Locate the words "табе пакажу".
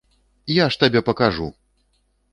0.83-1.47